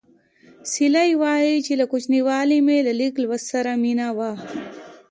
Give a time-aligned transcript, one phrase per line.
[0.71, 4.31] سیلۍ وايي چې له کوچنیوالي مې له لیک لوست سره مینه وه